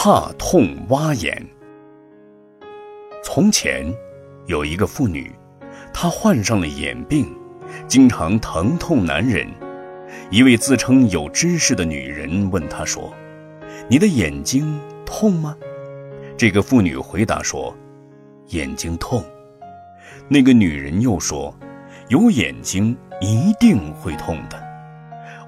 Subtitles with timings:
[0.00, 1.44] 怕痛挖眼。
[3.24, 3.84] 从前，
[4.46, 5.28] 有一个妇女，
[5.92, 7.36] 她患上了眼病，
[7.88, 9.44] 经常疼痛难忍。
[10.30, 13.12] 一位自称有知识的女人问她说
[13.90, 15.56] ：“你的眼睛痛吗？”
[16.38, 17.76] 这个妇女回答说
[18.50, 19.24] ：“眼睛痛。”
[20.30, 21.52] 那个女人又说
[22.06, 24.62] ：“有眼睛一定会痛的。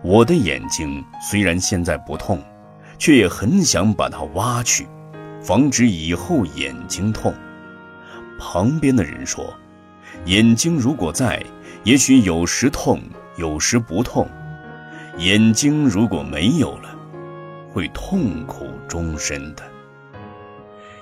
[0.02, 2.42] 我的眼睛虽然现在不痛，
[3.00, 4.86] 却也很想把它挖去，
[5.42, 7.34] 防止以后眼睛痛。”
[8.38, 9.52] 旁边的人说
[10.26, 11.42] ：“眼睛如果在，
[11.82, 13.00] 也许有时痛，
[13.36, 14.26] 有时不痛；
[15.18, 16.94] 眼睛如果没有了，
[17.72, 19.62] 会痛苦终身的。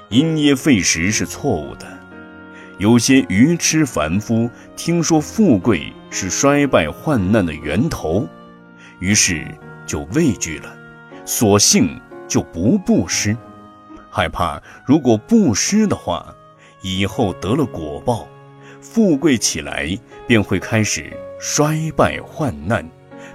[0.08, 1.86] 因噎废食是错误的。
[2.78, 8.26] 有些愚痴凡夫听说富贵是衰败患难的源头，
[9.00, 9.44] 于是
[9.84, 10.72] 就畏惧了，
[11.28, 13.36] 索性就不布施，
[14.10, 16.34] 害怕如果布施的话。”
[16.80, 18.26] 以后得了果报，
[18.80, 22.88] 富贵起来便会开始衰败患难，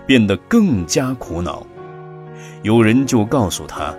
[0.08, 1.67] 变得更加苦恼。
[2.62, 3.94] 有人就告诉他：“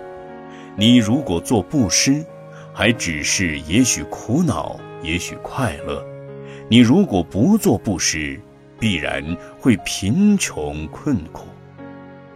[0.75, 2.25] 你如果做布施，
[2.73, 6.03] 还只是也许苦恼，也许快乐；
[6.67, 8.41] 你如果不做布施，
[8.79, 9.23] 必然
[9.59, 11.45] 会贫穷困苦。”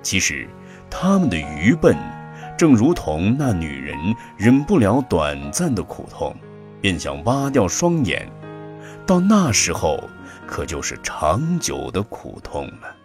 [0.03, 0.47] 其实，
[0.89, 1.95] 他们的愚笨，
[2.57, 3.97] 正如同那女人
[4.37, 6.35] 忍不了短暂的苦痛。
[6.81, 8.25] 便想挖掉双眼，
[9.05, 9.99] 到那时候，
[10.47, 12.95] 可就是长久的苦痛了。